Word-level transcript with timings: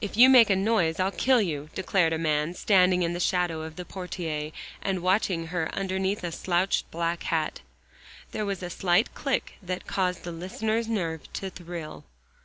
"If 0.00 0.16
you 0.16 0.28
make 0.28 0.50
a 0.50 0.56
noise 0.56 0.98
I'll 0.98 1.12
kill 1.12 1.40
you," 1.40 1.68
declared 1.76 2.12
a 2.12 2.18
man, 2.18 2.54
standing 2.54 3.04
in 3.04 3.12
the 3.12 3.20
shadow 3.20 3.62
of 3.62 3.78
a 3.78 3.84
portiere 3.84 4.50
and 4.82 5.00
watching 5.00 5.46
her 5.46 5.72
underneath 5.72 6.24
a 6.24 6.32
slouched 6.32 6.90
black 6.90 7.22
hat. 7.22 7.60
There 8.32 8.44
was 8.44 8.64
a 8.64 8.68
slight 8.70 9.14
click 9.14 9.58
that 9.62 9.86
caused 9.86 10.24
the 10.24 10.32
listener's 10.32 10.88
nerves 10.88 11.28
to 11.34 11.50
thrill. 11.50 12.02